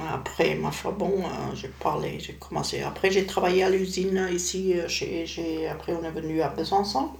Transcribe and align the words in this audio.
Après, 0.00 0.54
ma 0.54 0.70
foi, 0.70 0.92
bon, 0.92 1.24
euh, 1.26 1.54
j'ai 1.54 1.68
parlé, 1.68 2.18
j'ai 2.20 2.34
commencé. 2.34 2.80
Après, 2.82 3.10
j'ai 3.10 3.26
travaillé 3.26 3.62
à 3.64 3.70
l'usine 3.70 4.28
ici. 4.32 4.72
euh, 4.74 4.88
Chez, 4.88 5.26
j'ai- 5.26 5.68
après, 5.68 5.92
on 5.94 6.02
est 6.04 6.10
venu 6.10 6.40
à 6.42 6.48
Besançon. 6.48 7.10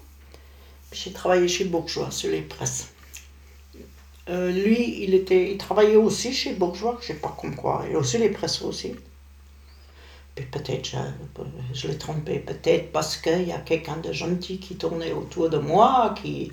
J'ai 0.93 1.13
travaillé 1.13 1.49
chez 1.49 1.65
Bourgeois 1.65 2.11
sur 2.11 2.31
les 2.31 2.43
presses. 2.43 2.89
Euh, 4.29 4.53
lui, 4.53 5.03
il, 5.03 5.13
était, 5.15 5.51
il 5.53 5.59
travaillait 5.59 5.97
aussi 5.97 6.33
chez 6.33 6.53
Bourgeois, 6.55 6.99
je 7.01 7.09
sais 7.09 7.15
pas 7.15 7.35
comme 7.41 7.57
quoi, 7.57 7.85
et 7.91 7.97
aussi 7.97 8.19
les 8.19 8.29
presses 8.29 8.63
aussi. 8.63 8.95
Puis 10.35 10.47
peut-être 10.47 10.87
je, 10.87 10.97
je 11.75 11.89
l'ai 11.89 11.99
trompé, 11.99 12.39
peut-être 12.39 12.93
parce 12.93 13.17
qu'il 13.17 13.47
y 13.49 13.53
a 13.53 13.59
quelqu'un 13.59 13.97
de 13.99 14.13
gentil 14.13 14.59
qui 14.61 14.77
tournait 14.77 15.13
autour 15.13 15.51
de 15.51 15.59
moi, 15.59 16.15
qui, 16.21 16.53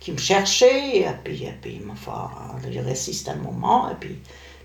qui 0.00 0.12
me 0.12 0.18
cherchait, 0.18 1.00
et 1.00 1.06
puis, 1.24 1.44
et 1.44 1.54
puis 1.60 1.80
ma 1.80 1.94
foi, 1.96 2.30
il 2.70 2.80
résiste 2.80 3.28
un 3.28 3.36
moment, 3.36 3.90
et 3.90 3.96
puis, 4.00 4.18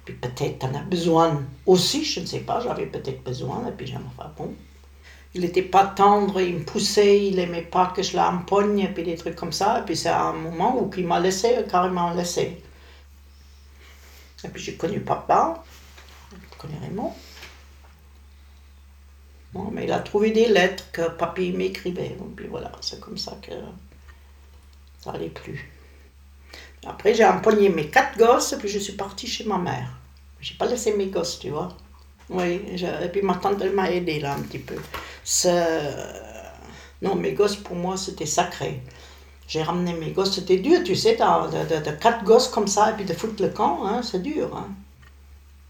puis 0.05 0.13
peut-être 0.13 0.59
t'en 0.59 0.73
as 0.75 0.83
besoin 0.83 1.43
aussi, 1.65 2.05
je 2.05 2.19
ne 2.19 2.25
sais 2.25 2.41
pas, 2.41 2.59
j'avais 2.61 2.85
peut-être 2.85 3.23
besoin, 3.23 3.67
et 3.67 3.71
puis 3.71 3.87
j'ai 3.87 3.97
foi, 4.15 4.31
bon. 4.37 4.53
Il 5.33 5.41
n'était 5.41 5.63
pas 5.63 5.85
tendre, 5.85 6.39
il 6.39 6.59
me 6.59 6.63
poussait, 6.63 7.27
il 7.27 7.35
n'aimait 7.35 7.63
pas 7.63 7.87
que 7.87 8.01
je 8.01 8.15
l'empoigne, 8.15 8.79
et 8.79 8.87
puis 8.87 9.03
des 9.03 9.15
trucs 9.15 9.35
comme 9.35 9.51
ça, 9.51 9.79
et 9.79 9.81
puis 9.83 9.97
c'est 9.97 10.09
un 10.09 10.33
moment 10.33 10.79
où 10.79 10.89
il 10.95 11.05
m'a 11.05 11.19
laissé, 11.19 11.57
carrément 11.69 12.13
laissé. 12.13 12.61
Et 14.43 14.47
puis 14.47 14.61
j'ai 14.61 14.75
connu 14.75 15.01
papa, 15.01 15.63
je 16.31 16.57
connais 16.57 16.77
Raymond. 16.77 17.11
Bon, 19.53 19.69
mais 19.71 19.85
il 19.85 19.91
a 19.91 19.99
trouvé 19.99 20.31
des 20.31 20.47
lettres 20.47 20.91
que 20.91 21.09
papy 21.09 21.51
m'écrivait. 21.51 22.07
Et 22.07 22.17
puis 22.35 22.47
voilà, 22.47 22.71
c'est 22.81 22.99
comme 22.99 23.17
ça 23.17 23.37
que 23.41 23.53
ça 24.99 25.11
allait 25.11 25.29
plus. 25.29 25.71
Après, 26.85 27.13
j'ai 27.13 27.25
empoigné 27.25 27.69
mes 27.69 27.87
quatre 27.89 28.17
gosses 28.17 28.55
puis 28.59 28.69
je 28.69 28.79
suis 28.79 28.93
partie 28.93 29.27
chez 29.27 29.43
ma 29.45 29.57
mère. 29.57 29.89
J'ai 30.39 30.55
pas 30.55 30.67
laissé 30.67 30.95
mes 30.95 31.07
gosses, 31.07 31.39
tu 31.39 31.49
vois. 31.49 31.69
Oui, 32.29 32.61
je- 32.75 32.85
et 33.05 33.09
puis 33.09 33.21
ma 33.21 33.35
tante, 33.35 33.61
elle 33.61 33.73
m'a 33.73 33.91
aidé 33.91 34.19
là 34.19 34.33
un 34.33 34.41
petit 34.41 34.59
peu. 34.59 34.75
Non, 37.01 37.15
mes 37.15 37.33
gosses, 37.33 37.55
pour 37.55 37.75
moi, 37.75 37.97
c'était 37.97 38.25
sacré. 38.25 38.81
J'ai 39.47 39.61
ramené 39.61 39.93
mes 39.93 40.11
gosses, 40.11 40.33
c'était 40.35 40.57
dur, 40.57 40.83
tu 40.83 40.95
sais, 40.95 41.15
de, 41.15 41.75
de- 41.75 41.85
de- 41.85 41.95
quatre 41.97 42.23
gosses 42.23 42.47
comme 42.47 42.67
ça, 42.67 42.91
et 42.91 42.93
puis 42.93 43.05
de 43.05 43.13
foutre 43.13 43.41
le 43.43 43.49
camp, 43.49 43.85
hein, 43.85 44.01
c'est 44.01 44.21
dur. 44.23 44.55
Hein. 44.57 44.69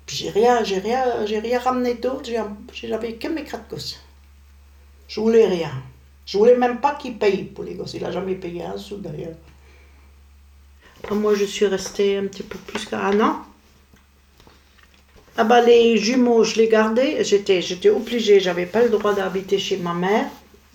Puis 0.05 0.15
j'ai 0.17 0.29
rien, 0.29 0.63
j'ai 0.63 0.79
rien, 0.79 1.25
j'ai 1.25 1.39
rien 1.39 1.59
ramené 1.59 1.95
d'autre, 1.95 2.29
j'avais 2.73 3.13
que 3.15 3.27
mes 3.27 3.43
quatre 3.43 3.67
gosses. 3.69 3.99
Je 5.07 5.19
voulais 5.19 5.47
rien. 5.47 5.71
Je 6.25 6.37
voulais 6.37 6.55
même 6.57 6.79
pas 6.79 6.95
qu'il 6.95 7.17
paye 7.17 7.43
pour 7.45 7.63
les 7.65 7.73
gosses, 7.75 7.95
il 7.95 8.05
a 8.05 8.11
jamais 8.11 8.35
payé 8.35 8.63
un 8.63 8.77
sou 8.77 8.97
d'ailleurs. 8.97 9.35
Moi, 11.11 11.35
je 11.35 11.45
suis 11.45 11.67
restée 11.67 12.17
un 12.17 12.25
petit 12.25 12.43
peu 12.43 12.57
plus 12.57 12.85
qu'un 12.85 13.19
an. 13.21 13.45
Ah 15.37 15.43
bah 15.43 15.61
les 15.61 15.97
jumeaux, 15.97 16.43
je 16.45 16.55
les 16.55 16.69
gardais. 16.69 17.23
J'étais, 17.23 17.61
j'étais 17.61 17.89
obligée, 17.89 18.39
j'avais 18.39 18.65
pas 18.65 18.81
le 18.81 18.89
droit 18.89 19.13
d'habiter 19.13 19.57
chez 19.59 19.77
ma 19.77 19.93
mère. 19.93 20.27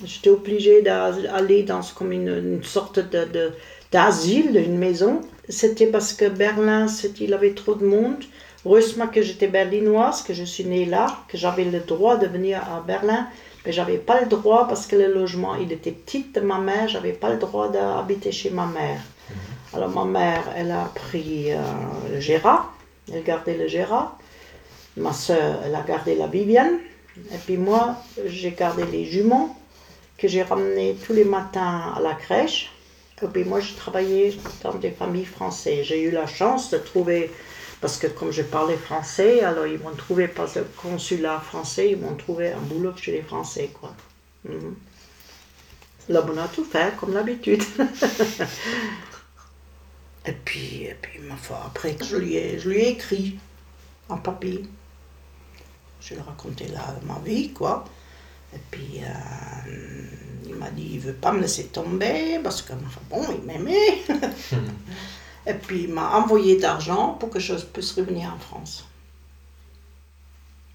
J'étais 0.04 0.30
obligée 0.30 0.82
d'aller 0.82 1.62
dans 1.62 1.80
comme 1.94 2.12
une, 2.12 2.28
une 2.28 2.62
sorte 2.62 2.98
de, 2.98 3.52
d'asile, 3.90 4.56
une 4.56 4.78
maison. 4.78 5.22
C'était 5.48 5.86
parce 5.86 6.12
que 6.12 6.28
Berlin, 6.28 6.86
il 7.20 7.32
avait 7.34 7.54
trop 7.54 7.74
de 7.74 7.86
monde. 7.86 8.22
Heureusement 8.66 9.06
que 9.08 9.22
j'étais 9.22 9.46
berlinoise, 9.46 10.22
que 10.22 10.34
je 10.34 10.44
suis 10.44 10.64
née 10.64 10.84
là, 10.84 11.06
que 11.28 11.38
j'avais 11.38 11.64
le 11.64 11.80
droit 11.80 12.16
de 12.18 12.26
venir 12.26 12.58
à 12.58 12.84
Berlin. 12.86 13.28
Mais 13.64 13.72
j'avais 13.72 13.98
pas 13.98 14.20
le 14.20 14.26
droit 14.26 14.68
parce 14.68 14.86
que 14.86 14.96
le 14.96 15.12
logement, 15.12 15.54
il 15.54 15.72
était 15.72 15.90
petit 15.90 16.26
de 16.34 16.40
ma 16.40 16.58
mère, 16.58 16.88
j'avais 16.88 17.12
pas 17.12 17.30
le 17.30 17.38
droit 17.38 17.68
d'habiter 17.70 18.32
chez 18.32 18.50
ma 18.50 18.66
mère. 18.66 19.00
Alors 19.72 19.90
ma 19.90 20.04
mère, 20.04 20.52
elle 20.56 20.72
a 20.72 20.90
pris 20.94 21.52
euh, 21.52 21.58
le 22.12 22.20
Gérard, 22.20 22.74
elle 23.12 23.22
gardait 23.22 23.56
le 23.56 23.68
Gérard. 23.68 24.18
Ma 24.96 25.12
soeur, 25.12 25.60
elle 25.64 25.74
a 25.74 25.82
gardé 25.82 26.16
la 26.16 26.26
Viviane. 26.26 26.78
Et 27.32 27.38
puis 27.44 27.56
moi, 27.56 27.96
j'ai 28.26 28.50
gardé 28.50 28.84
les 28.86 29.04
jumeaux 29.04 29.54
que 30.18 30.26
j'ai 30.26 30.42
ramenés 30.42 30.96
tous 31.06 31.12
les 31.12 31.24
matins 31.24 31.94
à 31.96 32.00
la 32.00 32.14
crèche. 32.14 32.72
Et 33.22 33.26
puis 33.26 33.44
moi, 33.44 33.60
je 33.60 33.74
travaillais 33.74 34.34
dans 34.62 34.74
des 34.74 34.90
familles 34.90 35.24
françaises. 35.24 35.86
J'ai 35.86 36.02
eu 36.02 36.10
la 36.10 36.26
chance 36.26 36.70
de 36.70 36.78
trouver, 36.78 37.30
parce 37.80 37.96
que 37.96 38.06
comme 38.08 38.32
je 38.32 38.42
parlais 38.42 38.76
français, 38.76 39.42
alors 39.42 39.66
ils 39.66 39.78
m'ont 39.78 39.94
trouvé 39.94 40.26
par 40.26 40.46
le 40.56 40.64
consulat 40.76 41.38
français, 41.38 41.92
ils 41.92 41.98
m'ont 41.98 42.16
trouvé 42.16 42.52
un 42.52 42.60
boulot 42.60 42.92
chez 42.96 43.12
les 43.12 43.22
Français, 43.22 43.70
quoi. 43.78 43.94
Mhm. 44.44 44.74
Là, 46.08 46.24
on 46.26 46.36
a 46.38 46.48
tout 46.48 46.64
fait, 46.64 46.96
comme 46.98 47.12
d'habitude. 47.12 47.62
et 50.26 50.32
puis, 50.32 50.84
et 50.84 50.96
puis, 51.00 51.20
ma 51.20 51.36
foi, 51.36 51.62
après, 51.66 51.96
je 52.02 52.16
lui 52.16 52.36
ai, 52.36 52.58
je 52.58 52.68
lui 52.68 52.78
ai 52.80 52.88
écrit 52.90 53.38
en 54.08 54.18
papier. 54.18 54.64
Je 56.00 56.14
lui 56.14 56.20
ai 56.20 56.22
raconté 56.22 56.68
là, 56.68 56.94
ma 57.04 57.18
vie, 57.20 57.52
quoi. 57.52 57.84
Et 58.54 58.58
puis, 58.70 59.00
euh, 59.02 60.04
il 60.46 60.54
m'a 60.56 60.70
dit, 60.70 60.90
il 60.94 61.00
veut 61.00 61.14
pas 61.14 61.32
me 61.32 61.40
laisser 61.40 61.66
tomber, 61.68 62.38
parce 62.42 62.62
que, 62.62 62.72
bon, 63.08 63.24
il 63.32 63.42
m'aimait. 63.42 64.02
Et 65.46 65.54
puis, 65.54 65.84
il 65.84 65.92
m'a 65.92 66.16
envoyé 66.16 66.58
d'argent 66.58 67.14
pour 67.14 67.30
que 67.30 67.40
je 67.40 67.54
puisse 67.54 67.92
revenir 67.92 68.34
en 68.34 68.38
France. 68.38 68.86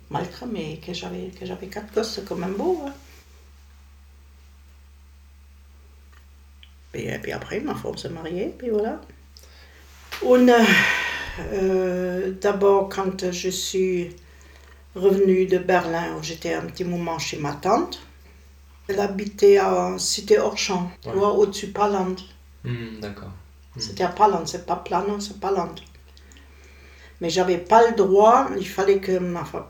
Malgré 0.10 0.46
mais 0.46 0.78
que 0.78 0.94
j'avais 0.94 1.30
que 1.30 1.46
j'avais 1.46 1.68
quatre 1.68 1.94
gosses, 1.94 2.14
c'est 2.16 2.26
quand 2.26 2.36
même 2.36 2.54
beau. 2.54 2.84
Hein. 2.86 2.94
Et, 6.94 7.18
puis 7.20 7.32
après, 7.32 7.60
ma 7.60 7.76
femme 7.76 7.98
s'est 7.98 8.10
mariée, 8.10 8.54
puis 8.58 8.70
voilà. 8.70 9.02
On 10.24 10.48
a, 10.50 10.60
euh, 11.54 12.32
d'abord, 12.42 12.90
quand 12.90 13.32
je 13.32 13.50
suis 13.50 14.16
revenue 14.96 15.46
de 15.46 15.58
Berlin, 15.58 16.16
où 16.20 16.24
j'étais 16.24 16.54
un 16.54 16.64
petit 16.64 16.84
moment 16.84 17.20
chez 17.20 17.38
ma 17.38 17.54
tante, 17.54 18.00
elle 18.88 19.00
habitait 19.00 19.58
à 19.58 19.96
Cité 19.98 20.40
Orchamps, 20.40 20.92
tu 21.02 21.10
Ouais. 21.10 21.16
vois, 21.16 21.34
au-dessus 21.34 21.68
Paland. 21.68 22.16
Hmm, 22.64 23.00
D'accord. 23.02 23.32
C'était 23.78 24.04
à 24.06 24.10
Paland, 24.10 24.46
c'est 24.46 24.66
pas 24.66 24.78
Planon, 24.78 25.20
c'est 25.20 25.40
Paland. 25.40 25.76
Mais 27.22 27.30
j'avais 27.30 27.58
pas 27.58 27.88
le 27.90 27.96
droit, 27.96 28.50
il 28.58 28.68
fallait 28.68 29.00
que, 29.00 29.20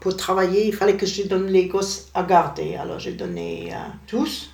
pour 0.02 0.18
travailler, 0.18 0.68
il 0.68 0.74
fallait 0.76 0.98
que 0.98 1.06
je 1.06 1.24
donne 1.24 1.48
les 1.48 1.68
gosses 1.68 2.10
à 2.14 2.24
garder. 2.24 2.76
Alors 2.76 3.00
j'ai 3.00 3.14
donné 3.14 3.74
euh, 3.74 3.78
tous 4.08 4.52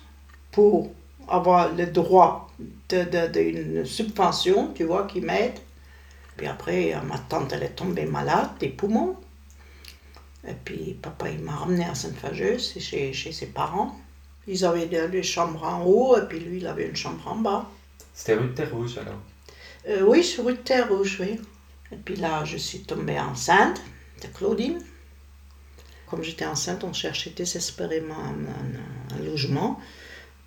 pour 0.50 0.92
avoir 1.28 1.72
le 1.74 1.86
droit 1.86 2.50
d'une 2.88 3.04
de, 3.04 3.26
d'une 3.28 3.84
subvention, 3.86 4.72
tu 4.74 4.84
vois, 4.84 5.04
qui 5.06 5.20
m'aide. 5.20 5.54
Puis 6.36 6.46
après, 6.46 6.94
euh, 6.94 7.00
ma 7.02 7.18
tante, 7.18 7.52
elle 7.52 7.62
est 7.62 7.76
tombée 7.76 8.06
malade 8.06 8.50
des 8.58 8.68
poumons. 8.68 9.16
Et 10.46 10.54
puis 10.64 10.94
papa, 11.00 11.30
il 11.30 11.40
m'a 11.40 11.52
ramené 11.56 11.84
à 11.84 11.94
Sainte-Fageuse, 11.94 12.74
chez, 12.78 13.12
chez 13.12 13.32
ses 13.32 13.46
parents. 13.46 13.96
Ils 14.48 14.64
avaient 14.64 14.86
des, 14.86 15.22
chambres 15.22 15.62
en 15.62 15.84
haut, 15.84 16.16
et 16.18 16.22
puis 16.22 16.40
lui, 16.40 16.58
il 16.58 16.66
avait 16.66 16.88
une 16.88 16.96
chambre 16.96 17.26
en 17.28 17.36
bas. 17.36 17.70
C'était 18.12 18.34
rue 18.34 18.48
de 18.48 18.52
Terre 18.54 18.72
Rouge 18.72 18.98
alors? 18.98 19.20
Euh, 19.88 20.02
oui, 20.06 20.24
sur 20.24 20.44
rue 20.46 20.54
de 20.54 20.58
Terre 20.58 20.88
Rouge, 20.88 21.18
oui. 21.20 21.40
Et 21.92 21.96
puis 21.96 22.16
là, 22.16 22.44
je 22.44 22.56
suis 22.56 22.80
tombée 22.80 23.20
enceinte 23.20 23.80
de 24.20 24.26
Claudine. 24.28 24.80
Comme 26.10 26.22
j'étais 26.22 26.44
enceinte, 26.44 26.82
on 26.84 26.92
cherchait 26.92 27.30
désespérément 27.30 28.16
un, 28.16 29.14
un- 29.14 29.16
un 29.20 29.24
logement. 29.24 29.78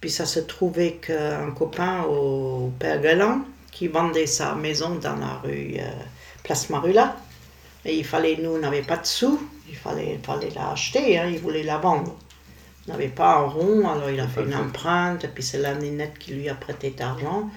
Puis 0.01 0.09
ça 0.09 0.25
se 0.25 0.39
trouvait 0.41 0.95
qu'un 0.97 1.51
copain 1.51 2.03
au 2.03 2.71
Père 2.77 3.01
Galant 3.01 3.45
qui 3.75 3.89
vendait 3.89 4.25
sa 4.25 4.55
maison 4.55 4.95
dans 4.95 5.17
la 5.17 5.41
rue 5.43 5.75
euh, 5.77 5.91
Place 6.43 6.69
Marula. 6.69 7.17
Et 7.83 7.97
il 7.97 8.05
fallait, 8.05 8.37
nous, 8.41 8.51
on 8.51 8.59
n'avait 8.59 8.81
pas 8.81 8.95
de 8.95 9.05
sous, 9.05 9.37
il 9.67 9.75
fallait, 9.75 10.13
il 10.13 10.25
fallait 10.25 10.49
la 10.55 10.71
acheter, 10.71 11.19
hein, 11.19 11.27
il 11.29 11.39
voulait 11.39 11.61
la 11.61 11.77
vendre. 11.77 12.15
On 12.87 12.91
n'avait 12.93 13.09
pas 13.09 13.35
un 13.35 13.47
rond, 13.47 13.85
alors 13.87 14.09
il 14.09 14.19
a 14.21 14.29
fait 14.29 14.43
une 14.43 14.55
empreinte, 14.55 15.25
et 15.25 15.27
puis 15.27 15.43
c'est 15.43 15.57
la 15.57 15.75
Ninette 15.75 16.17
qui 16.17 16.33
lui 16.33 16.47
a 16.47 16.55
prêté 16.55 16.91
d'argent. 16.91 17.49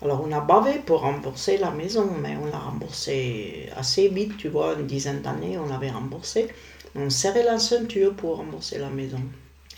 Alors 0.00 0.24
on 0.26 0.32
a 0.32 0.40
bavé 0.40 0.80
pour 0.86 1.00
rembourser 1.00 1.58
la 1.58 1.70
maison, 1.70 2.08
mais 2.22 2.34
on 2.42 2.46
l'a 2.46 2.58
remboursé 2.58 3.68
assez 3.76 4.08
vite, 4.08 4.38
tu 4.38 4.48
vois, 4.48 4.74
une 4.74 4.86
dizaine 4.86 5.20
d'années, 5.20 5.58
on 5.58 5.66
l'avait 5.66 5.90
remboursé. 5.90 6.48
On 6.94 7.10
serrait 7.10 7.44
la 7.44 7.58
ceinture 7.58 8.14
pour 8.14 8.38
rembourser 8.38 8.78
la 8.78 8.88
maison. 8.88 9.20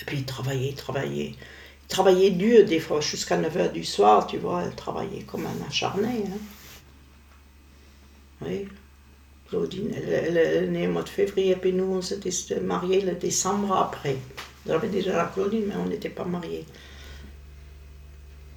Et 0.00 0.04
puis 0.04 0.18
il 0.18 0.24
travaillait, 0.24 0.68
il 0.68 0.74
travaillait. 0.76 1.32
Il 1.90 1.92
travaillait 1.92 2.30
dur, 2.30 2.64
des 2.64 2.78
fois 2.78 3.00
jusqu'à 3.00 3.36
9h 3.36 3.72
du 3.72 3.82
soir, 3.82 4.24
tu 4.28 4.38
vois, 4.38 4.62
il 4.64 4.76
travaillait 4.76 5.24
comme 5.24 5.44
un 5.44 5.66
acharné. 5.66 6.22
hein. 6.28 6.38
Oui. 8.42 8.68
Claudine, 9.48 9.90
elle, 9.96 10.08
elle- 10.08 10.36
elle 10.36 10.64
est 10.64 10.66
née 10.68 10.86
au 10.86 10.92
mois 10.92 11.02
de 11.02 11.08
février, 11.08 11.56
puis 11.56 11.72
nous, 11.72 11.84
on 11.96 12.00
s'était 12.00 12.60
mariés 12.60 13.00
le 13.00 13.14
décembre 13.16 13.72
après. 13.76 14.16
J'avais 14.66 14.86
déjà 14.88 15.16
la 15.16 15.24
Claudine, 15.24 15.64
mais 15.66 15.74
on 15.84 15.86
n'était 15.88 16.10
pas 16.10 16.24
mariés. 16.24 16.64